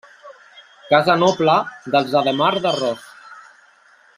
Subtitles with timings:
[0.93, 1.57] Casa noble
[1.97, 3.05] dels Ademar d'Arròs.